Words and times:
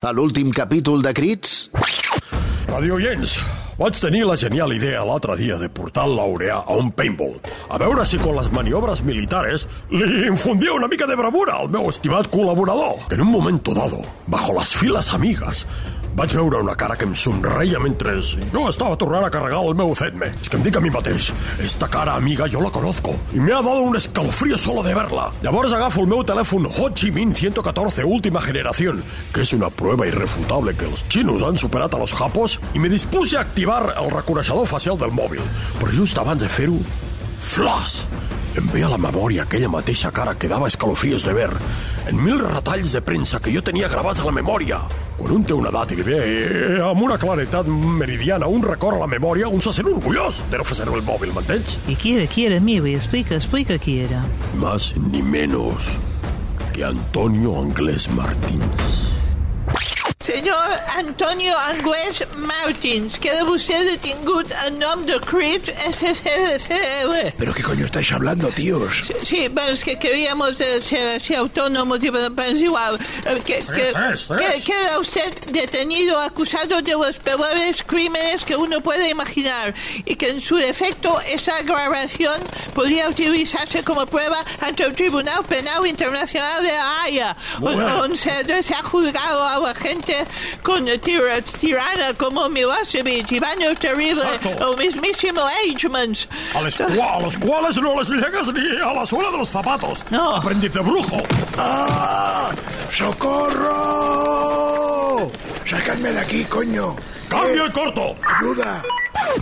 A 0.00 0.14
l'últim 0.16 0.48
capítol 0.48 1.02
de 1.04 1.10
Crits... 1.12 1.68
Radio 2.70 2.94
Oients, 2.96 3.34
vaig 3.76 3.98
tenir 4.00 4.22
la 4.24 4.36
genial 4.40 4.72
idea 4.72 5.02
l'altre 5.04 5.34
dia 5.36 5.58
de 5.60 5.68
portar 5.68 6.06
el 6.08 6.14
laureà 6.16 6.62
a 6.62 6.76
un 6.80 6.88
paintball, 6.96 7.34
a 7.68 7.76
veure 7.82 8.06
si 8.08 8.16
con 8.22 8.32
les 8.38 8.48
maniobres 8.48 9.02
militares 9.04 9.66
li 9.92 10.22
infundia 10.24 10.72
una 10.72 10.88
mica 10.88 11.04
de 11.04 11.18
bravura 11.20 11.58
al 11.60 11.68
meu 11.68 11.92
estimat 11.92 12.30
col·laborador, 12.32 12.96
que 13.10 13.18
en 13.20 13.26
un 13.26 13.32
momento 13.34 13.76
dado, 13.76 14.00
bajo 14.24 14.56
las 14.56 14.72
filas 14.72 15.12
amigas, 15.12 15.66
vaig 16.20 16.34
veure 16.36 16.58
una 16.60 16.74
cara 16.76 16.96
que 17.00 17.06
em 17.08 17.14
somreia 17.16 17.78
mentre 17.80 18.18
jo 18.52 18.66
estava 18.68 18.96
tornant 19.00 19.24
a 19.24 19.30
carregar 19.32 19.62
el 19.64 19.76
meu 19.78 19.94
Zetme. 19.96 20.28
És 20.42 20.50
que 20.52 20.58
em 20.58 20.64
dic 20.66 20.76
a 20.76 20.82
mi 20.84 20.90
mateix, 20.92 21.30
esta 21.64 21.88
cara 21.88 22.16
amiga 22.20 22.48
yo 22.50 22.60
la 22.60 22.70
conozco 22.70 23.14
y 23.32 23.40
me 23.40 23.52
ha 23.52 23.62
dado 23.62 23.80
un 23.88 23.96
escalofrío 23.96 24.58
solo 24.58 24.82
de 24.82 24.92
verla. 24.94 25.30
Llavors 25.42 25.72
agafo 25.72 26.02
el 26.02 26.10
meu 26.10 26.20
telèfon 26.24 26.68
Ho 26.68 26.90
Chi 26.92 27.10
Minh 27.10 27.32
114 27.32 28.04
última 28.04 28.42
generación, 28.42 29.00
que 29.32 29.46
és 29.46 29.54
una 29.56 29.70
prueba 29.70 30.08
irrefutable 30.10 30.74
que 30.76 30.90
els 30.90 31.06
xinos 31.08 31.46
han 31.46 31.56
superat 31.56 31.96
a 31.96 32.02
los 32.02 32.12
japos, 32.12 32.58
i 32.74 32.82
me 32.82 32.92
dispuse 32.92 33.38
a 33.38 33.46
activar 33.46 33.94
el 33.96 34.12
reconeixedor 34.12 34.68
facial 34.68 35.00
del 35.00 35.16
mòbil. 35.16 35.40
Però 35.80 35.96
just 36.02 36.20
abans 36.20 36.44
de 36.44 36.52
fer-ho, 36.52 36.82
flash! 37.38 38.04
Em 38.58 38.66
ve 38.74 38.80
a 38.82 38.88
la 38.90 38.98
memòria 38.98 39.44
aquella 39.44 39.68
mateixa 39.70 40.10
cara 40.10 40.32
que 40.34 40.48
dava 40.50 40.66
escalofrios 40.66 41.22
de 41.22 41.34
ver 41.36 41.50
en 42.10 42.18
mil 42.18 42.40
retalls 42.40 42.90
de 42.96 43.00
premsa 43.00 43.38
que 43.38 43.52
jo 43.54 43.62
tenia 43.62 43.88
gravats 43.88 44.18
a 44.18 44.26
la 44.26 44.32
memòria. 44.34 44.80
Quan 45.20 45.36
un 45.36 45.44
té 45.46 45.54
una 45.54 45.70
edat 45.70 45.94
i 45.94 45.98
li 46.00 46.06
ve 46.08 46.16
eh, 46.18 46.80
amb 46.82 47.04
una 47.06 47.18
claretat 47.22 47.68
meridiana 47.70 48.48
un 48.50 48.64
record 48.66 48.98
a 48.98 49.04
la 49.04 49.10
memòria, 49.12 49.46
un 49.46 49.62
se 49.62 49.70
sent 49.76 49.92
orgullós 49.92 50.42
de 50.50 50.58
no 50.58 50.66
fer 50.66 50.80
servir 50.80 50.98
el 50.98 51.06
mòbil, 51.06 51.30
m'entens? 51.36 51.78
¿Y 51.86 51.94
quién 51.94 52.18
era, 52.18 52.26
quién 52.26 52.50
era, 52.50 52.60
Miri? 52.60 52.96
Explica, 52.96 53.36
explica 53.36 53.78
quién 53.78 54.10
era. 54.10 54.24
Más 54.58 54.96
ni 54.96 55.22
menos 55.22 55.86
que 56.72 56.82
Antonio 56.84 57.60
Anglés 57.60 58.10
Martins. 58.10 59.14
Senyor 60.18 60.59
Antonio 60.96 61.56
Angüés 61.58 62.22
Martins, 62.36 63.18
queda 63.20 63.44
vostè 63.48 63.78
detingut 63.86 64.50
en 64.66 64.78
nom 64.80 65.04
de 65.06 65.18
Crit 65.20 65.68
SCCL. 65.70 67.32
¿Pero 67.38 67.54
qué 67.54 67.62
coño 67.62 67.84
estáis 67.86 68.10
hablando, 68.12 68.48
tíos? 68.48 69.02
Sí, 69.06 69.14
sí, 69.24 69.48
bueno, 69.48 69.70
es 69.70 69.84
que 69.84 69.98
queríamos 69.98 70.60
eh, 70.60 70.80
ser, 70.82 71.20
ser 71.20 71.36
autónomos, 71.36 72.02
y, 72.02 72.10
pero 72.10 72.34
pero 72.34 72.50
es 72.52 72.60
igual. 72.62 72.98
Eh, 73.26 73.40
que, 73.44 73.62
que- 73.64 73.90
es, 74.12 74.30
es. 74.30 74.64
que- 74.64 74.72
queda 74.72 74.98
usted 74.98 75.32
detenido 75.52 76.18
acusado 76.20 76.80
de 76.82 76.92
los 76.92 77.16
peores 77.18 77.82
crímenes 77.84 78.44
que 78.44 78.56
uno 78.56 78.80
puede 78.80 79.08
imaginar 79.10 79.74
y 80.04 80.14
que 80.16 80.28
en 80.30 80.40
su 80.40 80.56
defecto 80.56 81.20
esta 81.26 81.62
grabación 81.62 82.40
podría 82.74 83.08
utilizarse 83.08 83.82
como 83.82 84.06
prueba 84.06 84.44
ante 84.60 84.84
el 84.84 84.92
Tribunal 84.94 85.44
Penal 85.44 85.86
Internacional 85.86 86.62
de 86.62 86.72
La 86.72 87.02
Haya, 87.02 87.36
bien. 87.60 87.78
donde 87.78 88.16
se, 88.16 88.62
se 88.62 88.74
ha 88.74 88.82
juzgado 88.82 89.44
a 89.46 89.58
la 89.60 89.74
gente 89.74 90.16
con 90.70 90.86
tir- 90.86 91.42
tirana 91.58 92.14
como 92.16 92.48
Milosevic, 92.48 93.32
Iván 93.32 93.60
el 93.60 93.76
Terrible 93.76 94.22
Exacto. 94.22 94.68
o 94.70 94.76
mismísimo 94.76 95.40
Eichmanns. 95.64 96.28
A, 96.54 96.62
les 96.62 96.80
a 96.80 97.18
los 97.20 97.36
cuales 97.38 97.76
no 97.78 97.98
les 97.98 98.08
llegas 98.08 98.46
ni 98.54 98.80
a 98.80 98.92
la 98.94 99.04
suela 99.04 99.30
de 99.32 99.38
los 99.38 99.48
zapatos. 99.48 100.04
No. 100.10 100.36
Aprendiz 100.36 100.72
de 100.72 100.80
brujo. 100.80 101.16
¡Ah! 101.58 102.50
¡Socorro! 102.90 103.68
¡Sácame 105.68 106.10
de 106.10 106.20
aquí, 106.20 106.44
coño! 106.44 106.94
Cambio 107.28 107.64
Eh, 107.66 107.68
y 107.68 107.72
corto. 107.72 108.14
¡Ayuda! 108.38 108.82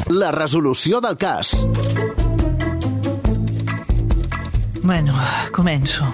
La 0.08 0.30
resolució 0.32 1.00
del 1.00 1.16
cas. 1.18 1.50
Bueno, 4.82 5.12
començo. 5.52 6.04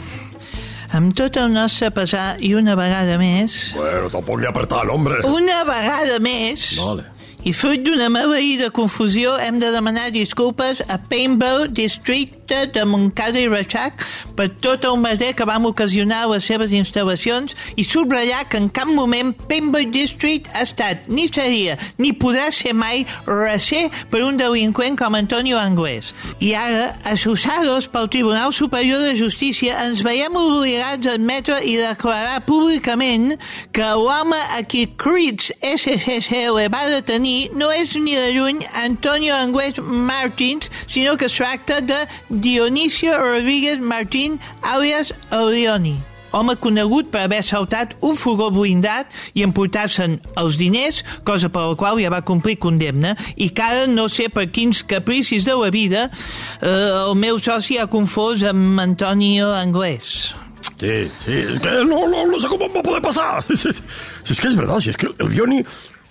Amb 0.94 1.10
tot 1.18 1.34
el 1.42 1.50
nostre 1.50 1.88
pesar 1.90 2.36
i 2.38 2.52
una 2.54 2.76
vegada 2.78 3.16
més... 3.18 3.56
Bueno, 3.74 4.06
tampoc 4.12 4.38
li 4.38 4.46
apretar, 4.46 4.84
hombre. 4.94 5.24
Una 5.26 5.64
vegada 5.66 6.20
més... 6.22 6.68
Vale. 6.78 7.08
I 7.44 7.50
fruit 7.52 7.82
d'una 7.84 8.06
maleïda 8.08 8.70
confusió 8.72 9.34
hem 9.36 9.58
de 9.60 9.68
demanar 9.68 10.06
disculpes 10.14 10.78
a 10.88 10.96
Paintball 10.96 11.66
Districte 11.76 12.62
de 12.72 12.84
Montcada 12.88 13.36
i 13.36 13.50
Reixac 13.52 14.00
per 14.38 14.46
tot 14.64 14.86
el 14.88 14.96
merder 15.02 15.34
que 15.36 15.44
vam 15.44 15.66
ocasionar 15.68 16.22
a 16.24 16.30
les 16.30 16.46
seves 16.48 16.72
instal·lacions 16.72 17.52
i 17.77 17.84
subratllar 17.84 18.46
que 18.48 18.62
en 18.62 18.70
cap 18.72 18.88
moment 18.88 19.34
Paintball 19.50 19.90
District 19.92 20.48
ha 20.54 20.62
estat, 20.64 21.04
ni 21.12 21.27
seria, 21.28 21.77
ni 22.00 22.14
podrà 22.16 22.46
ser 22.48 22.72
mai 22.72 23.04
recer 23.28 23.90
per 24.08 24.22
un 24.24 24.40
delinqüent 24.40 24.96
com 24.96 25.20
Antonio 25.20 25.60
Anglès. 25.60 26.14
I 26.40 26.54
ara, 26.56 26.94
associados 27.12 27.90
pel 27.92 28.08
Tribunal 28.08 28.56
Superior 28.56 29.04
de 29.04 29.12
Justícia, 29.20 29.77
ens 29.84 30.00
veiem 30.06 30.33
obligats 30.33 31.12
a 31.12 31.18
admetre 31.20 31.60
i 31.60 31.77
declarar 31.77 32.40
públicament 32.48 33.36
que 33.77 33.92
l'home 34.00 34.40
a 34.56 34.64
qui 34.64 34.86
Crits 34.96 35.52
SCCL 35.60 36.72
va 36.72 36.86
detenir 36.88 37.33
no 37.58 37.68
és 37.74 37.95
ni 38.00 38.14
de 38.17 38.30
lluny 38.34 38.62
Antonio 38.84 39.34
Anglès 39.36 39.78
Martins, 39.83 40.70
sinó 40.86 41.17
que 41.17 41.27
es 41.30 41.36
tracta 41.36 41.80
de 41.80 42.00
Dionisio 42.30 43.17
Rodríguez 43.18 43.80
Martín, 43.80 44.40
alias 44.62 45.14
Leoni 45.30 45.96
home 46.34 46.56
conegut 46.58 47.12
per 47.14 47.20
haver 47.28 47.45
saltat 47.46 47.92
un 48.02 48.17
furgó 48.18 48.48
blindat 48.50 49.06
i 49.39 49.45
emportar-se'n 49.46 50.17
els 50.42 50.56
diners, 50.58 51.05
cosa 51.22 51.46
per 51.55 51.62
la 51.70 51.77
qual 51.78 52.00
ja 52.02 52.11
va 52.11 52.24
complir 52.27 52.56
condemna, 52.58 53.12
i 53.39 53.52
que 53.55 53.62
ara 53.62 53.84
no 53.86 54.08
sé 54.11 54.27
per 54.34 54.48
quins 54.51 54.80
capricis 54.83 55.46
de 55.46 55.55
la 55.55 55.70
vida 55.70 56.08
eh, 56.11 56.66
el 56.66 57.14
meu 57.22 57.39
soci 57.39 57.78
ha 57.78 57.86
confós 57.86 58.42
amb 58.51 58.83
Antonio 58.83 59.52
Anglès. 59.55 60.33
Sí, 60.74 61.06
sí, 61.22 61.39
es 61.55 61.61
que 61.62 61.70
no, 61.86 62.02
no, 62.11 62.27
no 62.27 62.40
sé 62.42 62.51
cómo 62.51 62.66
va 62.66 62.83
poder 62.83 63.02
pasar. 63.06 63.45
Si, 63.46 63.56
si- 63.56 63.78
si 64.24 64.33
es 64.34 64.40
que 64.40 64.48
es 64.51 64.56
verdad, 64.58 64.80
si 64.83 64.90
es 64.90 64.96
que 64.98 65.06
el 65.14 65.30
Dioni 65.30 65.62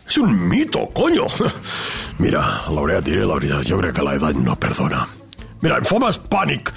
es 0.08 0.18
un 0.18 0.48
mito, 0.48 0.90
coño. 0.94 1.26
Mira, 2.18 2.64
Laurea, 2.70 3.02
te 3.02 3.12
diré 3.12 3.26
la 3.26 3.36
verdad, 3.36 3.62
yo 3.62 3.78
creo 3.78 3.94
que 3.94 4.02
la 4.02 4.16
edad 4.16 4.34
no 4.34 4.56
perdona. 4.60 5.08
Mira, 5.62 5.78
en 5.78 5.86
forma 5.86 6.10
es 6.10 6.20
pànic. 6.20 6.74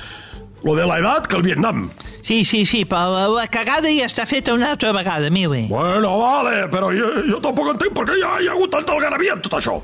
Lo 0.62 0.74
de 0.74 0.86
la 0.86 0.98
edad 0.98 1.26
que 1.26 1.36
el 1.36 1.42
Vietnam. 1.42 1.90
Sí, 2.22 2.44
sí, 2.44 2.64
sí, 2.64 2.84
però 2.84 3.28
la, 3.36 3.46
cagada 3.46 3.90
ja 3.92 4.06
està 4.08 4.24
feta 4.26 4.54
una 4.54 4.72
altra 4.72 4.90
vegada, 4.90 5.28
Mili. 5.30 5.66
Bueno, 5.68 6.16
vale, 6.18 6.64
però 6.72 6.88
jo, 6.90 7.12
jo 7.28 7.38
tampoc 7.44 7.70
entenc 7.74 7.94
per 7.94 8.06
què 8.08 8.16
hi 8.18 8.24
ha, 8.26 8.32
hi 8.42 8.48
ha 8.48 8.56
hagut 8.56 8.72
tanta 8.74 8.96
algarabia 8.96 9.36
amb 9.36 9.44
tot 9.44 9.58
això. 9.60 9.76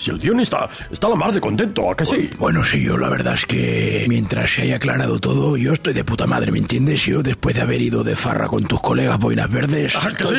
Si 0.00 0.10
el 0.10 0.18
Dioni 0.18 0.44
está, 0.44 0.66
está 0.90 1.08
a 1.08 1.10
la 1.10 1.16
mar 1.16 1.30
de 1.30 1.42
contento, 1.42 1.90
¿a 1.90 1.94
que 1.94 2.06
sí? 2.06 2.30
Bueno, 2.38 2.64
sí, 2.64 2.82
yo 2.82 2.96
la 2.96 3.10
verdad 3.10 3.34
es 3.34 3.44
que 3.44 4.06
mientras 4.08 4.50
se 4.50 4.62
haya 4.62 4.76
aclarado 4.76 5.18
todo, 5.18 5.58
yo 5.58 5.74
estoy 5.74 5.92
de 5.92 6.04
puta 6.04 6.26
madre, 6.26 6.50
¿me 6.50 6.58
entiendes? 6.58 7.04
Yo 7.04 7.22
después 7.22 7.54
de 7.54 7.60
haber 7.60 7.82
ido 7.82 8.02
de 8.02 8.16
farra 8.16 8.48
con 8.48 8.64
tus 8.64 8.80
colegas 8.80 9.18
boinas 9.18 9.50
verdes... 9.50 9.94
¿A 9.96 10.10
que 10.10 10.24
sí? 10.24 10.36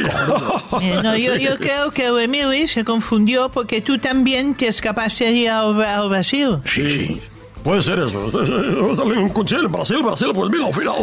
Eh, 0.81 0.99
no, 1.03 1.15
yo, 1.15 1.35
yo 1.35 1.57
creo 1.59 1.91
que 1.91 2.07
Emily 2.07 2.67
se 2.67 2.83
confundió 2.83 3.51
porque 3.51 3.81
tú 3.81 3.99
también 3.99 4.55
te 4.55 4.67
escapaste 4.67 5.31
ir 5.31 5.51
al, 5.51 5.79
al 5.79 6.09
Brasil. 6.09 6.57
Sí, 6.65 6.89
sí. 6.89 7.21
Puede 7.63 7.83
ser 7.83 7.99
eso. 7.99 8.25
Un 8.25 9.29
cuchillo 9.29 9.65
en 9.65 9.71
Brasil, 9.71 9.97
Brasil, 10.03 10.29
pues 10.33 10.49
mira, 10.49 10.65
al 10.65 10.73
final. 10.73 10.95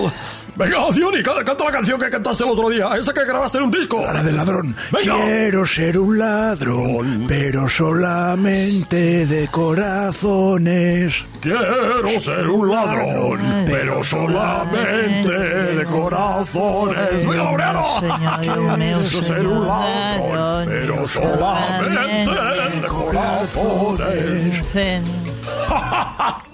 Venga, 0.58 0.90
Dioni, 0.92 1.22
ca- 1.22 1.44
canta 1.44 1.64
la 1.66 1.70
canción 1.70 2.00
que 2.00 2.10
cantaste 2.10 2.42
el 2.42 2.50
otro 2.50 2.68
día, 2.68 2.88
esa 2.98 3.14
que 3.14 3.24
grabaste 3.24 3.58
en 3.58 3.64
un 3.64 3.70
disco. 3.70 4.04
La 4.12 4.24
del 4.24 4.36
ladrón. 4.36 4.74
Venga. 4.90 5.14
Quiero 5.24 5.64
ser 5.64 5.96
un 5.98 6.18
ladrón, 6.18 7.24
pero 7.28 7.68
solamente 7.68 9.24
de 9.26 9.46
corazones. 9.48 11.24
Quiero 11.40 12.20
ser 12.20 12.48
un 12.48 12.68
ladrón, 12.68 13.40
pero 13.66 14.02
solamente 14.02 15.30
de 15.30 15.84
corazones. 15.84 17.24
¡Venga, 17.24 18.76
mío, 18.76 18.98
Quiero 19.08 19.22
ser 19.22 19.46
un 19.46 19.64
ladrón, 19.64 20.36
ladrón, 20.36 20.66
pero 20.68 21.06
solamente 21.06 22.30
de 22.80 22.88
corazones. 22.88 24.64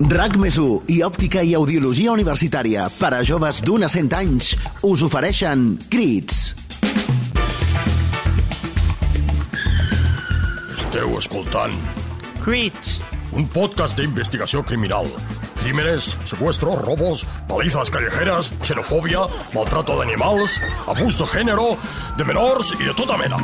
RAC 0.00 0.34
més 0.42 0.56
i 0.90 0.96
òptica 1.06 1.42
i 1.46 1.52
audiologia 1.54 2.10
universitària 2.10 2.88
per 2.98 3.12
a 3.14 3.20
joves 3.22 3.60
d'un 3.62 3.86
a 3.86 3.88
100 3.88 4.16
anys 4.18 4.48
us 4.82 5.04
ofereixen 5.06 5.76
Crits. 5.90 6.40
Esteu 10.74 11.14
escoltant 11.18 11.76
Crits. 12.42 12.98
un 13.34 13.46
podcast 13.46 13.98
d'investigació 13.98 14.62
criminal. 14.62 15.06
Crímenes, 15.62 16.16
secuestros, 16.26 16.78
robos, 16.82 17.24
palizas 17.48 17.90
callejeras, 17.90 18.52
xenofobia, 18.62 19.26
maltrato 19.54 19.96
de 19.96 20.02
animals, 20.10 20.60
abús 20.86 21.18
de 21.18 21.26
género, 21.26 21.76
de 22.18 22.24
menors 22.24 22.74
i 22.80 22.84
de 22.84 22.94
tota 22.94 23.16
mena. 23.16 23.38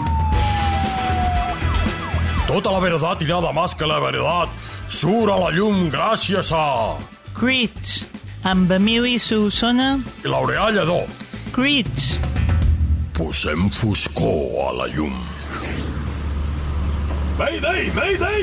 Tota 2.46 2.72
la 2.72 2.80
verdad 2.80 3.16
y 3.20 3.24
nada 3.24 3.52
más 3.52 3.74
que 3.74 3.86
la 3.86 4.00
verdad 4.00 4.48
Surt 4.90 5.30
a 5.30 5.36
la 5.38 5.50
llum 5.54 5.84
gràcies 5.94 6.48
a... 6.50 6.98
Crits, 7.36 8.00
amb 8.50 8.72
Emili 8.74 9.20
Solsona 9.22 9.92
i 10.24 10.32
Laureà 10.32 10.66
Lledó. 10.74 11.04
Crits. 11.54 12.16
Posem 13.14 13.68
foscor 13.70 14.58
a 14.64 14.72
la 14.80 14.88
llum. 14.90 15.14
Mayday, 17.38 17.86
mayday! 17.94 18.42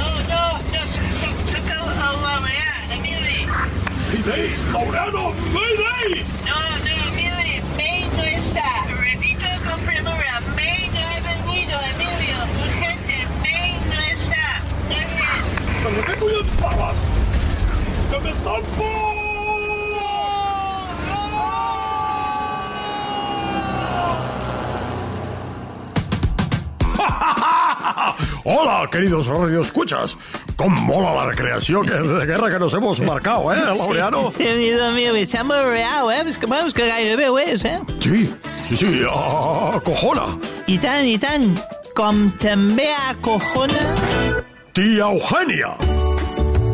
No, 0.00 0.08
no, 0.32 0.42
no, 0.72 0.82
sóc 0.96 1.70
el, 1.76 1.92
el 2.08 2.18
Laureà, 2.24 2.74
Emili. 2.96 3.44
Mayday, 4.08 4.48
Laureà, 4.72 5.06
no, 5.12 5.28
mayday! 5.52 6.24
No, 6.48 6.60
no, 6.88 6.98
Emili, 7.12 7.60
May 7.76 8.06
no 8.16 8.24
està. 8.32 8.70
Repito 8.96 9.52
con 9.68 9.84
premura, 9.84 10.40
May 10.56 10.79
No 15.80 15.88
no, 15.88 16.00
què 16.04 16.14
collons 16.20 16.56
parles? 16.60 16.98
Que 18.10 18.18
m'està 18.26 18.56
al 18.58 18.64
por! 18.76 19.20
Hola, 28.44 28.88
queridos 28.90 29.26
radioescuchas. 29.26 30.18
Con 30.56 30.72
mola 30.84 31.14
la 31.14 31.26
recreación 31.30 31.86
que, 31.86 31.94
de 31.94 32.26
guerra 32.26 32.50
que 32.50 32.58
nos 32.58 32.74
hemos 32.74 33.00
marcado, 33.00 33.50
¿eh, 33.52 33.56
Laureano? 33.64 34.32
Sí, 34.36 34.44
Dios 34.44 34.92
mío, 34.92 35.14
está 35.14 35.44
muy 35.44 35.56
real, 35.56 36.10
¿eh? 36.10 36.24
Es 36.26 36.36
que 36.36 36.44
vamos 36.46 36.74
que 36.74 36.86
gairebé 36.86 37.30
ho 37.30 37.38
és, 37.38 37.64
eh? 37.64 37.80
Sí, 38.00 38.34
sí, 38.68 38.76
sí, 38.76 39.02
ah, 39.08 39.14
ah, 39.14 39.70
ah, 39.72 39.76
acojona. 39.78 40.26
I 40.66 40.76
tant, 40.78 41.08
i 41.08 41.16
tant. 41.18 41.56
Com 41.96 42.28
també 42.36 42.92
acojona... 43.08 43.80
cojona... 43.80 44.29
Tía 44.72 45.02
Eugenia. 45.02 45.76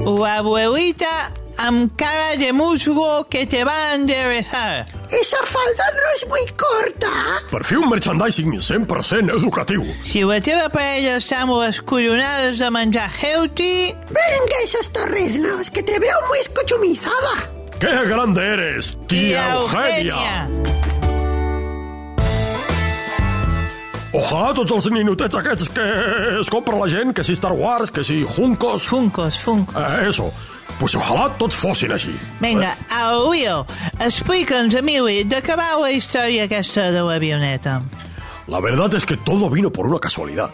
la 0.04 0.36
abuelita 0.36 1.32
amb 1.56 1.96
cara 1.96 2.36
de 2.36 2.52
musgo 2.52 3.24
que 3.30 3.46
te 3.46 3.64
va 3.64 3.90
a 3.90 3.94
enderezar. 3.94 4.86
Esa 5.10 5.38
falda 5.42 5.84
no 5.94 6.02
es 6.14 6.28
muy 6.28 6.44
corta. 6.56 7.10
Per 7.50 7.64
fi 7.64 7.76
un 7.76 7.88
merchandising 7.88 8.52
100% 8.60 9.38
educatiu. 9.38 9.82
Si 10.04 10.22
parella 10.22 11.16
està 11.16 11.40
amb 11.40 11.56
les 11.62 11.80
collonades 11.80 12.58
de 12.58 12.70
menjar 12.70 13.10
healthy, 13.10 13.94
Venga 14.12 14.56
esos 14.62 14.92
torreznos, 14.92 15.70
que 15.70 15.82
te 15.82 15.98
veo 15.98 16.20
muy 16.28 16.38
escuchumizada. 16.38 17.50
¡Qué 17.80 18.04
grande 18.06 18.46
eres, 18.46 18.96
tía 19.06 19.54
Eugenia! 19.54 20.48
Ojalà 24.16 24.52
tots 24.56 24.72
els 24.72 24.86
ninotets 24.94 25.36
aquests 25.36 25.70
que 25.76 25.86
es 26.40 26.50
compra 26.52 26.78
la 26.80 26.88
gent, 26.88 27.12
que 27.16 27.24
si 27.26 27.34
Star 27.36 27.52
Wars, 27.52 27.90
que 27.92 28.04
si 28.06 28.22
Juncos... 28.24 28.86
Funcos, 28.88 29.38
Funcos. 29.38 29.76
Eh, 29.76 30.08
eso. 30.08 30.30
Pues 30.80 30.96
ojalà 30.96 31.30
tots 31.40 31.56
fossin 31.56 31.92
així. 31.94 32.12
Vinga, 32.40 32.74
au, 32.92 33.30
Will, 33.30 33.64
explica'ns, 34.04 34.76
Emili, 34.76 35.22
de 35.28 35.40
què 35.44 35.56
va 35.56 35.70
la 35.80 35.92
història 35.94 36.44
aquesta 36.48 36.90
de 36.92 37.04
l'avioneta? 37.04 37.78
La 38.48 38.60
verdad 38.60 38.94
es 38.94 39.06
que 39.06 39.16
todo 39.16 39.50
vino 39.50 39.72
por 39.72 39.86
una 39.86 39.98
casualidad. 39.98 40.52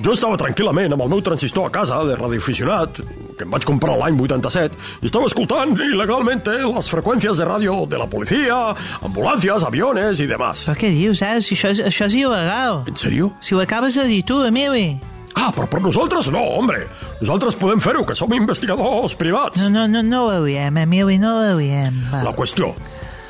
Jo 0.00 0.14
estava 0.16 0.38
tranquil·lament 0.40 0.94
amb 0.94 1.02
el 1.04 1.10
meu 1.12 1.20
transistor 1.20 1.66
a 1.68 1.72
casa 1.74 1.98
de 2.08 2.14
radioaficionat, 2.16 3.02
que 3.36 3.44
em 3.44 3.50
vaig 3.52 3.66
comprar 3.68 3.98
l'any 4.00 4.16
87, 4.16 4.78
i 5.02 5.08
estava 5.10 5.28
escoltant 5.28 5.74
il·legalment 5.76 6.40
les 6.48 6.88
freqüències 6.88 7.36
de 7.36 7.48
ràdio 7.48 7.74
de 7.90 8.00
la 8.00 8.06
policia, 8.08 8.56
ambulàncies, 9.04 9.66
aviones 9.68 10.22
i 10.24 10.28
demás. 10.30 10.64
Però 10.70 10.78
què 10.80 10.92
dius, 10.94 11.20
ara? 11.26 11.42
Si 11.44 11.52
això 11.52 11.72
és, 11.74 11.82
això 11.90 12.08
és 12.08 12.16
il·legal. 12.16 12.80
En 12.88 12.96
sèrio? 12.96 13.28
Si 13.44 13.52
ho 13.52 13.60
acabes 13.60 13.98
de 14.00 14.06
dir 14.08 14.22
tu, 14.24 14.38
Emili. 14.46 14.94
Ah, 15.36 15.50
però 15.52 15.68
per 15.70 15.82
nosaltres 15.84 16.30
no, 16.32 16.46
hombre. 16.56 16.86
Nosaltres 17.20 17.58
podem 17.60 17.82
fer-ho, 17.84 18.06
que 18.08 18.16
som 18.16 18.32
investigadors 18.32 19.14
privats. 19.20 19.60
No, 19.60 19.68
no, 19.74 19.84
no, 19.88 20.00
no 20.06 20.22
ho 20.30 20.40
veiem, 20.46 20.80
Emili, 20.80 21.18
no 21.20 21.34
ho 21.36 21.58
veiem. 21.60 22.00
Va. 22.08 22.22
La 22.24 22.32
qüestió 22.36 22.72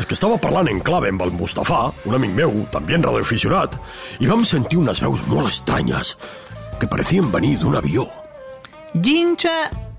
és 0.00 0.06
que 0.08 0.14
estava 0.16 0.38
parlant 0.40 0.70
en 0.70 0.78
clave 0.80 1.10
amb 1.12 1.26
el 1.26 1.34
Mustafà, 1.34 1.90
un 2.08 2.14
amic 2.16 2.30
meu, 2.38 2.54
també 2.72 2.96
radioaficionat, 2.96 3.74
i 4.22 4.30
vam 4.30 4.46
sentir 4.48 4.78
unes 4.80 5.02
veus 5.02 5.26
molt 5.28 5.50
estranyes 5.50 6.14
que 6.80 6.88
parecien 6.88 7.30
venir 7.30 7.58
d'un 7.60 7.76
avió. 7.76 8.08
Dintre 8.94 9.52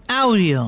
àudio. 0.08 0.68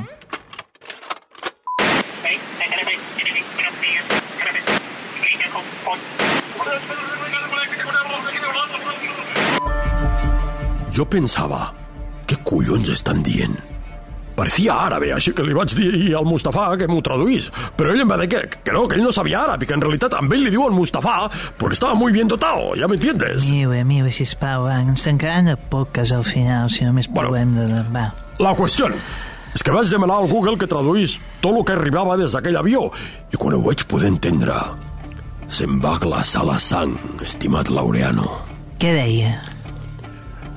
Jo 10.94 11.06
pensava, 11.10 11.74
què 12.30 12.38
collons 12.46 12.94
estan 12.94 13.24
dient? 13.26 13.73
Parecia 14.34 14.74
àrabe, 14.88 15.12
així 15.14 15.30
que 15.38 15.44
li 15.46 15.54
vaig 15.54 15.76
dir 15.78 16.16
al 16.18 16.26
Mustafà 16.26 16.72
que 16.80 16.88
m'ho 16.90 17.02
traduís. 17.06 17.52
Però 17.78 17.92
ell 17.94 18.02
em 18.02 18.10
va 18.10 18.18
dir 18.24 18.30
que, 18.32 18.40
que 18.66 18.74
no, 18.74 18.88
que 18.90 18.98
ell 18.98 19.04
no 19.06 19.12
sabia 19.14 19.44
àrab 19.44 19.62
i 19.62 19.68
que 19.70 19.76
en 19.78 19.84
realitat 19.86 20.16
amb 20.18 20.34
ell 20.34 20.42
li 20.48 20.54
diuen 20.56 20.74
Mustafà 20.74 21.28
perquè 21.60 21.78
estava 21.78 21.94
muy 22.00 22.12
bien 22.16 22.28
dotado, 22.32 22.72
ja 22.80 22.88
m'entiendes? 22.90 23.46
Emili, 23.46 23.84
Emili, 23.84 24.12
sisplau, 24.16 24.66
va, 24.66 24.80
ens 24.82 25.06
tancaran 25.06 25.52
el 25.54 25.60
podcast 25.70 26.16
al 26.18 26.26
final, 26.26 26.72
si 26.74 26.82
només 26.88 27.06
Bueno. 27.12 27.30
parlem 27.30 27.54
de... 27.60 27.68
de... 27.76 27.84
Va. 27.94 28.08
La 28.42 28.56
qüestió 28.58 28.90
és 29.54 29.62
que 29.62 29.70
vaig 29.70 29.86
demanar 29.94 30.16
al 30.18 30.28
Google 30.32 30.58
que 30.58 30.66
traduís 30.66 31.20
tot 31.44 31.54
el 31.54 31.62
que 31.68 31.76
arribava 31.78 32.18
des 32.18 32.34
d'aquell 32.34 32.58
avió 32.58 32.88
i 33.30 33.38
quan 33.38 33.54
ho 33.54 33.62
vaig 33.62 33.84
poder 33.86 34.10
entendre 34.10 34.56
se'm 35.54 35.78
va 35.84 36.00
glaçar 36.02 36.42
la 36.48 36.58
sang, 36.58 36.96
estimat 37.22 37.70
Laureano. 37.70 38.26
Què 38.82 38.96
deia? 38.98 39.36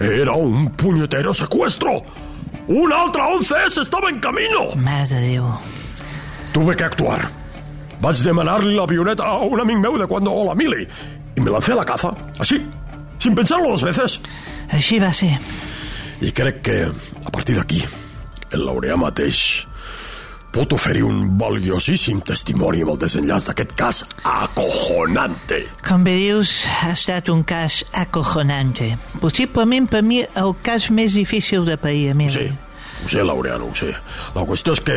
Era 0.01 0.33
un 0.41 0.71
puñetero 0.77 1.35
secuestro. 1.37 1.99
Un 2.67 2.93
altre 2.93 3.23
11S 3.23 3.83
estava 3.83 4.11
en 4.11 4.19
camino. 4.19 4.67
Mare 4.83 5.07
de 5.07 5.21
Déu. 5.23 5.45
Tuve 6.53 6.75
que 6.75 6.85
actuar. 6.85 7.29
Vaig 8.03 8.23
demanar-li 8.27 8.75
l'avioneta 8.75 9.25
a 9.25 9.45
un 9.47 9.61
amic 9.63 9.79
meu 9.79 9.99
de 9.99 10.07
cuando 10.11 10.35
la 10.45 10.55
mili 10.59 10.83
i 11.37 11.41
me 11.41 11.53
lancé 11.53 11.73
a 11.73 11.79
la 11.79 11.85
caza, 11.85 12.11
així, 12.41 12.59
sin 13.23 13.37
pensarlo 13.37 13.71
dos 13.71 13.85
veces. 13.87 14.19
Així 14.73 14.99
va 14.99 15.13
ser. 15.15 15.37
I 16.25 16.33
crec 16.33 16.63
que, 16.65 16.77
a 16.89 17.31
partir 17.31 17.57
d'aquí, 17.59 17.83
el 18.51 18.65
laureà 18.67 18.97
mateix 18.99 19.67
pot 20.57 20.73
oferir 20.73 21.03
un 21.05 21.35
valiosíssim 21.37 22.23
testimoni 22.25 22.81
amb 22.81 22.95
el 22.95 23.01
desenllaç 23.03 23.51
d'aquest 23.51 23.73
cas 23.77 23.99
acojonante. 24.25 25.59
Com 25.85 26.07
bé 26.07 26.15
dius, 26.17 26.63
ha 26.81 26.95
estat 26.95 27.29
un 27.29 27.43
cas 27.45 27.83
acojonante. 27.93 28.95
Possiblement 29.21 29.91
per 29.93 30.01
mi 30.07 30.23
el 30.25 30.55
cas 30.65 30.89
més 30.89 31.13
difícil 31.19 31.67
de 31.69 31.77
pair, 31.77 32.15
Emili. 32.15 32.33
sé, 32.33 32.47
ho 33.05 33.09
sé, 33.13 33.25
Laureano, 33.25 33.69
ho 33.69 33.75
sé. 33.77 33.93
La 34.35 34.47
qüestió 34.49 34.73
és 34.73 34.81
que 34.81 34.97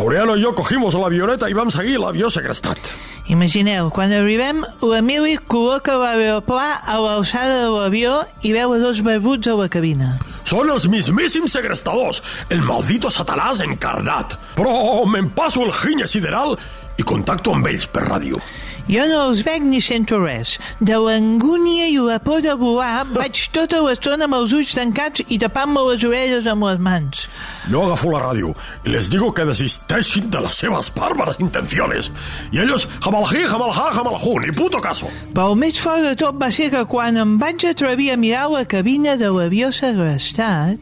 Laureano 0.00 0.38
i 0.38 0.42
jo 0.42 0.54
cogimos 0.56 0.96
l'avioneta 0.96 1.50
i 1.50 1.54
vam 1.54 1.68
seguir 1.70 1.98
l'avió 2.00 2.30
segrestat. 2.32 2.78
Imagineu, 3.24 3.88
quan 3.88 4.12
arribem, 4.12 4.58
l'Emili 4.84 5.38
col·loca 5.48 5.94
l'aeroplà 5.96 6.82
a 6.84 6.98
l'alçada 7.00 7.62
de 7.62 7.70
l'avió 7.72 8.18
i 8.44 8.52
veu 8.52 8.74
a 8.76 8.80
dos 8.82 9.00
barbuts 9.06 9.48
a 9.48 9.54
la 9.56 9.68
cabina. 9.72 10.10
Són 10.44 10.68
els 10.68 10.84
mismíssims 10.92 11.56
segrestadors, 11.56 12.20
el 12.52 12.60
maldito 12.68 13.08
satanàs 13.08 13.62
encarnat. 13.64 14.36
Però 14.58 15.06
me'n 15.08 15.32
passo 15.32 15.64
el 15.64 15.72
ginya 15.72 16.08
sideral 16.10 16.52
i 17.00 17.06
contacto 17.08 17.56
amb 17.56 17.72
ells 17.72 17.88
per 17.88 18.04
ràdio. 18.10 18.42
Jo 18.88 19.06
no 19.08 19.20
els 19.30 19.40
veig 19.46 19.62
ni 19.64 19.80
sento 19.80 20.18
res. 20.20 20.58
De 20.80 20.96
l'angúnia 21.00 21.86
i 21.88 21.96
la 22.04 22.18
por 22.20 22.42
de 22.44 22.52
volar, 22.60 23.06
vaig 23.14 23.38
tota 23.54 23.80
l'estona 23.80 24.26
amb 24.28 24.36
els 24.36 24.52
ulls 24.52 24.74
tancats 24.76 25.22
i 25.32 25.38
tapant-me 25.40 25.80
les 25.88 26.04
orelles 26.04 26.46
amb 26.50 26.66
les 26.68 26.78
mans. 26.78 27.22
Yo 27.70 27.82
agafo 27.86 28.10
la 28.12 28.20
radio 28.20 28.54
y 28.84 28.90
les 28.90 29.08
digo 29.08 29.32
que 29.32 29.46
desisteixin 29.48 30.28
de 30.30 30.40
las 30.40 30.56
seves 30.56 30.92
bárbaras 30.94 31.40
intenciones. 31.40 32.12
Y 32.52 32.60
ellos, 32.60 32.86
jamalají, 33.00 33.44
jamalajá, 33.48 33.90
jamalajú, 33.94 34.38
ni 34.40 34.52
puto 34.52 34.80
caso. 34.80 35.08
Però 35.32 35.48
el 35.54 35.56
més 35.56 35.80
fort 35.80 36.04
de 36.04 36.14
tot 36.14 36.36
va 36.36 36.50
ser 36.52 36.68
que 36.70 36.84
quan 36.84 37.16
em 37.16 37.38
vaig 37.40 37.64
atrevir 37.64 38.10
a 38.12 38.16
mirar 38.20 38.50
la 38.52 38.66
cabina 38.66 39.16
de 39.16 39.30
l'avió 39.32 39.72
segrestat, 39.72 40.78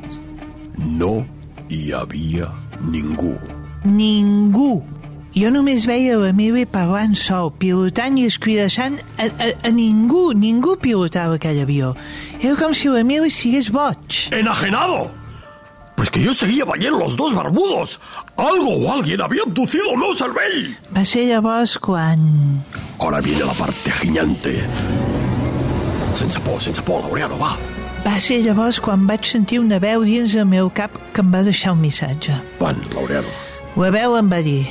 No 0.77 1.25
hi 1.71 1.93
havia 1.93 2.51
ningú. 2.81 3.39
ningú. 3.85 4.83
Jo 5.33 5.49
només 5.49 5.87
veia 5.89 6.19
l'Emili 6.21 6.67
parlant 6.69 7.15
sol, 7.17 7.49
pilotant 7.57 8.19
i 8.21 8.27
escridassant 8.29 8.99
a, 9.17 9.31
a, 9.31 9.47
a 9.65 9.71
ningú, 9.73 10.35
ningú 10.37 10.75
pilotava 10.77 11.39
aquell 11.39 11.63
avió. 11.63 11.95
Era 12.43 12.53
com 12.61 12.75
si 12.77 12.93
l'Emili 12.93 13.31
estigués 13.33 13.71
boig. 13.73 14.27
¡Enajenado! 14.29 15.09
Pues 15.97 16.11
que 16.11 16.21
yo 16.21 16.35
seguía 16.35 16.67
veient 16.69 16.99
los 16.99 17.17
dos 17.17 17.35
barbudos. 17.35 17.99
Algo 18.37 18.77
o 18.77 18.93
alguien 18.93 19.23
había 19.23 19.43
abducido 19.47 19.93
el 19.93 19.99
meu 19.99 20.13
cervell. 20.15 20.77
Va 20.93 21.05
ser 21.05 21.25
llavors 21.31 21.79
quan... 21.79 22.21
Ahora 22.99 23.21
viene 23.21 23.45
la 23.45 23.55
parte 23.55 23.91
giñante. 23.91 24.67
Sense 26.15 26.41
por, 26.41 26.61
sense 26.61 26.83
por, 26.83 27.01
Laureano, 27.01 27.39
va. 27.41 27.57
Va 28.05 28.19
ser 28.21 28.43
llavors 28.45 28.81
quan 28.85 29.09
vaig 29.09 29.25
sentir 29.25 29.63
una 29.65 29.81
veu 29.81 30.05
dins 30.05 30.37
del 30.37 30.45
meu 30.45 30.69
cap 30.69 30.93
que 31.15 31.25
em 31.25 31.33
va 31.33 31.41
deixar 31.47 31.73
un 31.73 31.81
missatge. 31.81 32.37
Van, 32.61 32.77
Laureano. 32.93 33.33
La 33.81 33.93
veu 33.95 34.19
em 34.21 34.29
va 34.29 34.45
dir 34.45 34.67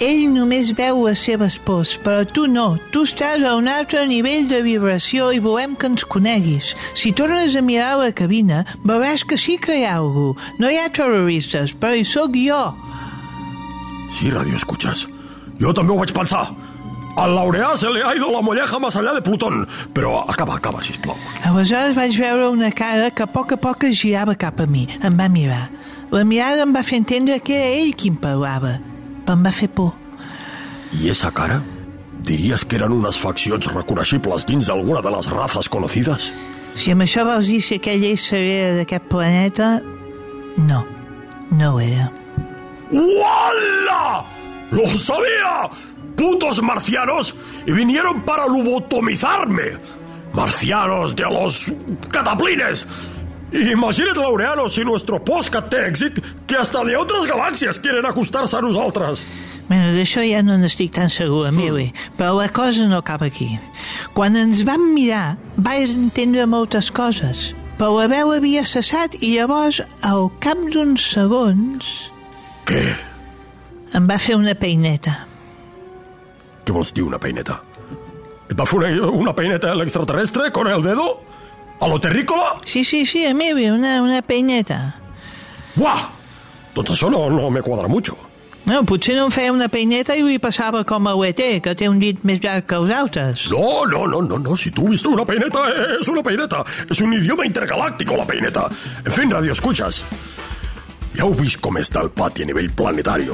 ell 0.00 0.26
només 0.32 0.72
veu 0.76 1.02
les 1.06 1.20
seves 1.26 1.56
pors, 1.64 1.94
però 2.02 2.24
tu 2.28 2.46
no. 2.50 2.78
Tu 2.92 3.04
estàs 3.08 3.44
a 3.46 3.54
un 3.58 3.68
altre 3.68 4.04
nivell 4.08 4.48
de 4.50 4.62
vibració 4.64 5.30
i 5.32 5.40
volem 5.42 5.76
que 5.76 5.88
ens 5.90 6.04
coneguis. 6.04 6.74
Si 6.94 7.12
tornes 7.16 7.56
a 7.56 7.62
mirar 7.64 7.96
la 8.00 8.12
cabina, 8.16 8.64
veuràs 8.84 9.24
que 9.24 9.38
sí 9.40 9.56
que 9.58 9.78
hi 9.80 9.84
ha 9.86 9.96
algú. 10.00 10.34
No 10.58 10.70
hi 10.70 10.78
ha 10.80 10.88
terroristes, 10.92 11.74
però 11.76 11.94
hi 11.96 12.04
sóc 12.04 12.36
jo. 12.40 12.62
Sí, 14.16 14.30
radio 14.30 14.56
escuchas. 14.56 15.06
Jo 15.60 15.72
també 15.76 15.92
ho 15.92 16.00
vaig 16.00 16.12
pensar. 16.16 16.46
Al 17.16 17.32
laureà 17.32 17.70
se 17.80 17.88
le 17.88 18.02
ha 18.04 18.12
ido 18.14 18.28
la 18.30 18.42
molleja 18.44 18.78
más 18.78 18.96
allá 18.96 19.14
de 19.14 19.22
Plutón. 19.22 19.66
Però 19.94 20.20
acaba, 20.28 20.56
acaba, 20.56 20.82
sisplau. 20.82 21.16
Aleshores 21.48 21.96
vaig 21.96 22.18
veure 22.20 22.50
una 22.50 22.70
cara 22.72 23.10
que 23.10 23.24
a 23.24 23.26
poc 23.26 23.56
a 23.56 23.56
poc 23.56 23.88
es 23.88 23.96
girava 23.96 24.34
cap 24.36 24.60
a 24.60 24.66
mi. 24.66 24.84
Em 25.02 25.16
va 25.16 25.28
mirar. 25.32 25.70
La 26.12 26.24
mirada 26.24 26.62
em 26.68 26.76
va 26.76 26.84
fer 26.84 27.00
entendre 27.00 27.40
que 27.40 27.56
era 27.56 27.72
ell 27.80 27.96
qui 27.96 28.12
em 28.12 28.20
parlava. 28.20 28.76
Em 29.26 29.42
va 29.42 29.52
fer 29.52 29.68
por. 29.74 29.94
I 30.94 31.10
esa 31.10 31.32
cara? 31.34 31.60
Diries 32.26 32.64
que 32.64 32.78
eren 32.78 32.94
unes 32.94 33.18
faccions 33.18 33.66
reconeixibles 33.72 34.46
dins 34.46 34.68
d'alguna 34.70 35.02
de 35.02 35.12
les 35.14 35.30
razas 35.30 35.68
conocides? 35.68 36.30
Si 36.76 36.92
amb 36.92 37.04
això 37.04 37.24
vols 37.26 37.48
dir 37.50 37.60
si 37.64 37.78
aquell 37.80 38.04
ésser 38.10 38.42
era 38.42 38.76
d'aquest 38.80 39.08
planeta... 39.10 39.76
No, 40.56 40.84
no 41.50 41.74
ho 41.74 41.80
era. 41.80 42.10
¡Wala! 42.90 44.24
¡Lo 44.70 44.86
sabía! 44.96 45.68
¡Putos 46.16 46.62
marcianos! 46.62 47.34
Y 47.66 47.72
vinieron 47.72 48.22
para 48.22 48.46
lobotomizarme. 48.46 49.78
Marcianos 50.32 51.14
de 51.16 51.24
los 51.24 51.72
cataplines. 52.10 52.86
Imagínate, 53.52 54.18
Laureano, 54.18 54.68
si 54.68 54.82
nuestro 54.84 55.20
podcast 55.22 55.68
té 55.70 55.84
èxit, 55.86 56.18
que 56.46 56.56
hasta 56.58 56.82
de 56.84 56.96
otras 56.96 57.26
galaxias 57.30 57.78
quieren 57.78 58.04
acostar-se 58.06 58.56
a 58.56 58.60
nosaltres. 58.60 59.26
Bueno, 59.68 59.92
d'això 59.94 60.22
ja 60.26 60.42
no 60.46 60.56
n'estic 60.58 60.92
tan 60.94 61.10
segur, 61.10 61.46
Emili, 61.48 61.92
però 62.18 62.36
la 62.40 62.48
cosa 62.54 62.86
no 62.86 62.98
acaba 62.98 63.26
aquí. 63.26 63.56
Quan 64.14 64.36
ens 64.36 64.64
vam 64.66 64.82
mirar, 64.94 65.36
vaig 65.56 65.94
entendre 65.94 66.46
moltes 66.46 66.90
coses, 66.94 67.52
però 67.78 67.94
la 68.00 68.06
veu 68.10 68.30
havia 68.34 68.64
cessat 68.66 69.16
i 69.22 69.36
llavors, 69.36 69.80
al 70.02 70.28
cap 70.42 70.58
d'uns 70.70 71.06
segons, 71.14 72.10
Què? 72.66 72.82
em 73.94 74.06
va 74.10 74.18
fer 74.18 74.34
una 74.38 74.54
peineta. 74.58 75.20
Què 76.66 76.74
vols 76.74 76.90
dir, 76.92 77.04
una 77.06 77.18
peineta? 77.22 77.60
Et 78.50 78.54
va 78.58 78.66
fer 78.66 78.78
una, 78.78 78.90
una 79.10 79.34
peineta 79.34 79.74
l'extraterrestre 79.74 80.50
con 80.54 80.66
el 80.70 80.82
dedo? 80.82 81.22
A 81.80 81.88
lo 81.88 81.98
terrícola? 82.00 82.56
Sí, 82.64 82.84
sí, 82.84 83.04
sí, 83.04 83.24
Emili, 83.24 83.68
una, 83.70 84.00
una 84.02 84.22
peineta. 84.22 84.96
Buah! 85.76 86.08
Doncs 86.76 86.92
això 86.92 87.10
no, 87.12 87.28
no 87.32 87.50
me 87.50 87.62
quadra 87.64 87.88
mucho. 87.88 88.16
No, 88.66 88.80
potser 88.82 89.14
no 89.14 89.28
em 89.28 89.30
feia 89.30 89.52
una 89.54 89.68
peineta 89.70 90.16
i 90.18 90.24
li 90.26 90.40
passava 90.42 90.80
com 90.88 91.06
a 91.06 91.12
l'ET, 91.14 91.42
que 91.62 91.74
té 91.78 91.86
un 91.86 92.00
dit 92.02 92.24
més 92.26 92.40
llarg 92.42 92.66
que 92.66 92.80
els 92.80 92.90
altres. 92.90 93.44
No, 93.52 93.84
no, 93.86 94.06
no, 94.10 94.22
no, 94.26 94.40
no. 94.42 94.56
Si 94.58 94.72
tú 94.74 94.88
viste 94.90 95.08
una 95.08 95.24
peineta, 95.24 95.62
es 96.00 96.08
una 96.10 96.24
peineta. 96.26 96.64
Es 96.90 97.00
un 97.00 97.14
idioma 97.14 97.46
intergaláctico, 97.46 98.16
la 98.16 98.26
peineta. 98.26 98.66
En 99.04 99.12
fin, 99.12 99.30
radio 99.30 99.52
escuchas. 99.52 100.02
Ja 101.14 101.24
heu 101.24 101.36
vist 101.38 101.60
com 101.64 101.78
està 101.78 102.02
el 102.02 102.10
pati 102.10 102.42
a 102.42 102.50
nivell 102.50 102.72
planetari. 102.76 103.30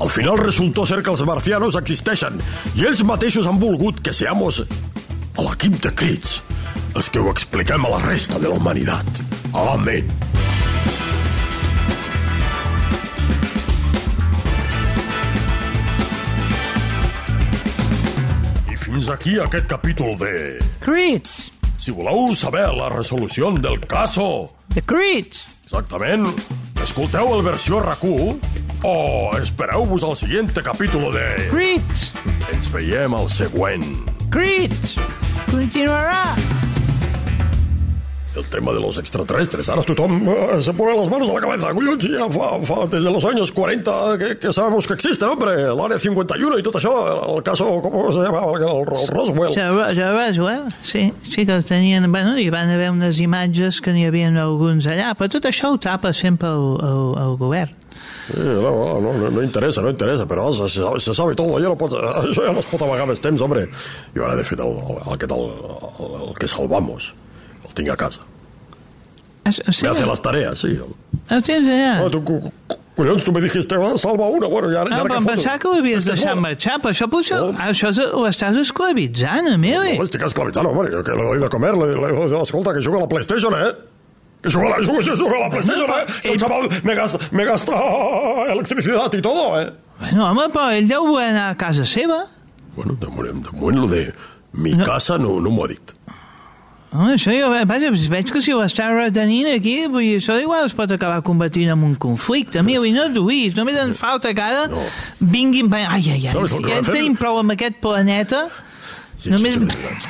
Al 0.00 0.10
final 0.10 0.38
resultó 0.38 0.86
ser 0.86 1.02
que 1.02 1.10
els 1.12 1.22
marcianos 1.26 1.76
existeixen 1.76 2.40
i 2.74 2.86
ells 2.86 3.02
mateixos 3.04 3.46
han 3.50 3.58
volgut 3.60 4.00
que 4.00 4.14
seamos 4.14 4.62
a 4.62 5.44
l'equip 5.44 5.76
de 5.82 5.92
crits 5.94 6.38
els 6.94 7.10
que 7.10 7.20
ho 7.20 7.30
expliquem 7.32 7.84
a 7.84 7.92
la 7.92 8.00
resta 8.06 8.38
de 8.38 8.48
la 8.48 8.56
humanitat. 8.56 9.20
Amén. 9.52 10.08
I 18.68 18.76
fins 18.76 19.10
aquí 19.12 19.38
aquest 19.42 19.68
capítol 19.70 20.16
de... 20.20 20.32
Crits! 20.84 21.48
Si 21.78 21.94
voleu 21.94 22.34
saber 22.36 22.66
la 22.76 22.88
resolució 22.92 23.52
del 23.62 23.80
caso, 23.86 24.48
The 24.74 24.82
Crits! 24.82 25.44
exactament, 25.68 26.26
escolteu 26.82 27.34
el 27.36 27.44
versió 27.44 27.82
RAC1 27.84 28.38
o 28.88 28.94
espereu-vos 29.36 30.04
al 30.06 30.16
següent 30.16 30.62
capítol 30.64 31.10
de... 31.14 31.26
Crits! 31.52 32.08
Ens 32.52 32.70
veiem 32.72 33.14
al 33.18 33.28
següent. 33.32 33.86
Crits! 34.32 34.96
Continuarà! 35.50 36.67
El 38.38 38.48
tema 38.48 38.72
de 38.72 38.78
los 38.80 38.96
extraterrestres. 38.98 39.68
Ahora 39.68 39.82
tothom 39.82 40.28
eh, 40.28 40.60
se 40.60 40.72
pone 40.72 40.96
las 40.96 41.08
manos 41.10 41.28
a 41.28 41.34
la 41.34 41.40
cabeza. 41.40 41.72
Collons, 41.74 42.04
ja 42.06 42.28
fa, 42.30 42.48
fa 42.62 42.86
desde 42.86 43.10
los 43.10 43.24
años 43.24 43.50
40 43.52 44.16
que, 44.18 44.38
que 44.38 44.52
sabemos 44.52 44.86
que 44.86 44.94
existe, 44.94 45.24
hombre. 45.24 45.54
El 45.62 45.80
área 45.80 45.98
51 45.98 46.58
y 46.58 46.62
tot 46.62 46.76
això. 46.78 46.92
El 47.36 47.42
caso, 47.42 47.66
¿cómo 47.82 48.12
se 48.12 48.20
llama? 48.22 48.44
El, 48.54 48.62
el 48.62 48.86
Roswell. 48.86 49.54
Ja, 49.54 50.12
Roswell, 50.12 50.68
sí, 50.82 51.12
sí 51.22 51.44
que 51.44 51.56
els 51.56 51.64
tenien... 51.66 52.06
Bueno, 52.12 52.36
hi 52.38 52.48
van 52.54 52.70
haver 52.70 52.90
unes 52.94 53.18
imatges 53.20 53.80
que 53.82 53.92
n'hi 53.92 54.06
havia 54.06 54.30
alguns 54.30 54.86
allà, 54.86 55.12
però 55.18 55.28
tot 55.34 55.50
això 55.50 55.72
ho 55.74 55.78
tapa 55.82 56.12
sempre 56.14 56.48
el, 56.54 56.68
el, 56.78 57.04
el 57.24 57.36
govern. 57.42 57.74
Sí, 58.28 58.38
no, 58.38 58.70
no, 59.00 59.12
no, 59.18 59.30
no 59.34 59.42
interessa, 59.42 59.82
no 59.82 59.90
interessa, 59.90 60.26
però 60.30 60.50
se, 60.54 60.68
se, 60.68 60.82
sabe- 60.84 61.00
se 61.00 61.14
sabe 61.16 61.34
tot, 61.34 61.48
ja 61.58 61.66
no 61.72 61.76
pot, 61.80 61.92
això 62.22 62.44
ja 62.46 62.52
no 62.54 62.60
es 62.62 62.68
pot 62.70 62.82
amagar 62.86 63.06
més 63.10 63.20
temps, 63.24 63.42
hombre. 63.42 63.66
Jo 64.14 64.26
ara, 64.28 64.36
de 64.38 64.44
fet, 64.46 64.60
el, 64.62 64.76
el, 64.94 65.00
aquest, 65.16 65.32
el, 65.32 65.48
el, 66.06 66.28
el 66.28 66.34
que 66.38 66.46
salvamos, 66.48 67.14
el 67.68 67.74
tinc 67.74 67.88
a 67.92 67.96
casa. 67.96 68.20
Ah, 69.44 69.52
Sí, 69.52 69.62
Me 69.84 69.88
hace 69.90 70.04
las 70.06 70.20
tareas, 70.20 70.58
sí. 70.58 70.78
el 71.30 71.42
tens 71.42 71.68
allà. 71.68 72.04
Ah, 72.04 72.10
tu, 72.10 72.20
collons, 72.98 73.24
tu 73.24 73.32
me 73.32 73.40
dijiste, 73.40 73.76
va, 73.78 73.96
salva 73.96 74.26
una, 74.28 74.46
bueno, 74.48 74.68
ja, 74.68 74.82
No, 74.84 74.96
ja 74.96 75.02
però 75.06 75.16
em 75.20 75.24
pensava 75.28 75.58
que 75.62 75.68
ho 75.70 75.74
havies 75.78 76.04
deixat 76.04 76.36
marxar, 76.36 76.80
però 76.82 76.90
això 76.92 77.06
potser... 77.08 77.38
No. 77.38 77.54
Ah, 77.56 77.70
això 77.70 77.88
és- 77.94 78.12
ho 78.12 78.24
estàs 78.28 78.56
esclavitzant, 78.60 79.46
Emili. 79.54 79.94
No, 79.96 80.04
estic 80.04 80.24
esclavitzant, 80.26 80.66
home, 80.68 80.88
que, 80.90 81.14
le 81.16 81.24
doy 81.30 81.38
de 81.40 81.48
comer, 81.48 81.72
le, 81.78 81.94
le, 81.94 82.42
escolta, 82.42 82.74
que 82.74 82.82
juga 82.84 82.98
a 82.98 83.06
la 83.06 83.08
PlayStation, 83.08 83.54
eh? 83.54 83.70
Que 84.42 84.50
juga, 84.50 84.66
a 84.66 84.70
la- 84.76 84.84
juga, 84.84 85.16
juga 85.16 85.36
a 85.38 85.44
la 85.46 85.50
PlayStation, 85.54 85.88
eh? 85.96 86.04
Que 86.22 86.32
el 86.34 86.38
chaval 86.42 86.68
me 86.84 86.94
gasta, 86.94 87.18
me 87.30 87.44
gasta 87.44 87.72
electricidad 88.52 89.12
y 89.14 89.22
todo, 89.22 89.60
eh? 89.62 89.70
Bueno, 90.00 90.26
home, 90.30 90.48
però 90.52 90.68
ell 90.76 90.86
deu 90.90 91.06
voler 91.08 91.30
anar 91.32 91.48
a 91.54 91.56
casa 91.56 91.86
seva. 91.86 92.26
Bueno, 92.76 92.94
de 93.00 93.06
moment, 93.08 93.46
de 93.48 93.56
moment 93.56 93.80
lo 93.80 93.88
de 93.88 94.12
mi 94.52 94.74
No. 94.74 94.84
casa 94.84 95.16
no, 95.18 95.40
no 95.40 95.50
m'ho 95.50 95.64
ha 95.64 95.68
dit. 95.68 95.94
Home, 96.90 97.12
això 97.18 97.34
jo, 97.36 97.50
vaja, 97.68 97.90
veig 98.08 98.30
que 98.32 98.40
si 98.40 98.52
ho 98.56 98.62
està 98.64 98.86
retenint 98.88 99.50
aquí, 99.52 99.74
vull 99.92 100.06
dir, 100.06 100.14
això 100.22 100.38
igual 100.40 100.64
es 100.64 100.72
pot 100.72 100.90
acabar 100.94 101.18
convertint 101.26 101.68
en 101.74 101.82
un 101.84 101.94
conflicte. 102.00 102.62
Mira, 102.64 102.80
i 102.88 102.92
no 102.94 103.02
et 103.10 103.12
duïs, 103.12 103.52
només 103.58 103.76
ens 103.76 103.98
falta 104.00 104.32
que 104.32 104.40
ara 104.40 104.66
No. 104.72 104.80
vinguin... 105.20 105.68
Ai, 105.74 105.84
ai, 105.84 106.04
ai, 106.14 106.20
ja 106.24 106.32
van 106.32 106.48
en 106.48 106.84
fer? 106.86 106.94
tenim 106.94 107.16
prou 107.20 107.36
amb 107.42 107.52
aquest 107.52 107.76
planeta. 107.82 108.46
Sí, 109.18 109.28
Només- 109.34 109.58
sí, 109.58 109.68
sí, 109.68 110.00
sí. 110.00 110.08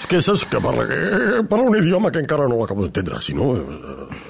És 0.00 0.06
que 0.08 0.20
saps 0.24 0.44
que 0.48 0.60
parla, 0.60 0.84
que 0.88 1.42
parla 1.48 1.64
un 1.70 1.76
idioma 1.76 2.10
que 2.12 2.20
encara 2.20 2.46
no 2.48 2.56
l'acabo 2.60 2.82
d'entendre. 2.84 3.18
Si 3.20 3.32
no, 3.36 3.54
eh, 3.56 4.20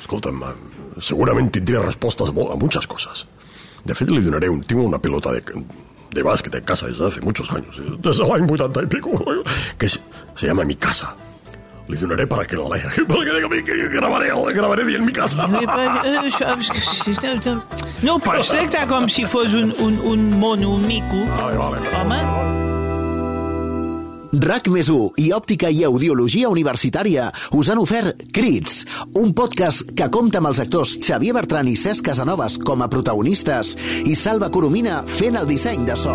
escolta'm, 0.00 0.42
eh, 0.42 1.00
segurament 1.04 1.48
tindria 1.52 1.80
respostes 1.84 2.28
a 2.28 2.56
muchas 2.56 2.86
cosas. 2.86 3.26
De 3.84 3.94
fet, 3.94 4.10
li 4.10 4.20
donaré 4.24 4.48
un... 4.52 4.60
Tinc 4.60 4.80
una 4.84 4.98
pelota 5.00 5.32
de, 5.32 5.40
de 6.12 6.22
básquet 6.22 6.54
en 6.60 6.64
casa 6.64 6.88
desde 6.88 7.06
hace 7.06 7.20
muchos 7.20 7.50
años, 7.52 7.80
desde 8.00 8.24
el 8.24 8.32
año 8.32 8.46
80 8.52 8.82
y 8.82 8.86
pico, 8.86 9.10
que 9.78 9.86
es- 9.86 10.00
se 10.34 10.46
llama 10.46 10.64
Mi 10.64 10.74
Casa. 10.76 11.14
Le 11.88 11.96
donaré 11.96 12.26
para 12.26 12.44
que 12.44 12.56
la 12.56 12.68
lea, 12.76 12.90
para 13.08 13.24
que 13.24 13.32
diga 13.32 13.64
que 13.64 13.88
grabaré, 13.88 14.28
grabaré 14.54 14.84
bien 14.84 15.04
mi 15.04 15.12
casa. 15.12 15.48
Però, 15.48 15.62
no, 18.02 18.14
ho 18.14 18.18
pots 18.20 18.52
tractar 18.52 18.86
com 18.88 19.08
si 19.08 19.24
fos 19.26 19.54
un, 19.54 19.72
un, 19.80 19.98
un 20.04 20.30
mono, 20.38 20.74
un 20.76 20.86
mico. 20.86 21.24
Vale. 21.40 21.56
Home, 21.58 22.58
RAC 24.38 24.68
més 24.68 24.90
i 25.16 25.30
Òptica 25.32 25.70
i 25.72 25.82
Audiologia 25.88 26.50
Universitària 26.52 27.30
us 27.56 27.70
han 27.72 27.80
ofert 27.80 28.26
Crits, 28.34 28.82
un 29.16 29.32
podcast 29.32 29.94
que 29.96 30.10
compta 30.12 30.42
amb 30.42 30.52
els 30.52 30.60
actors 30.60 30.98
Xavier 31.00 31.34
Bertran 31.34 31.70
i 31.70 31.76
Cesc 31.80 32.04
Casanovas 32.10 32.58
com 32.60 32.84
a 32.84 32.90
protagonistes 32.92 33.74
i 34.04 34.14
Salva 34.14 34.52
Coromina 34.52 35.00
fent 35.08 35.40
el 35.40 35.48
disseny 35.48 35.88
de 35.88 35.96
so. 35.96 36.14